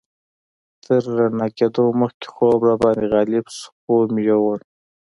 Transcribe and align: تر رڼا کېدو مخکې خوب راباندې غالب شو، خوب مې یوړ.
تر 0.83 1.01
رڼا 1.17 1.47
کېدو 1.57 1.83
مخکې 2.01 2.27
خوب 2.33 2.59
راباندې 2.67 3.05
غالب 3.11 3.45
شو، 3.55 3.65
خوب 3.81 4.05
مې 4.13 4.21
یوړ. 4.29 4.57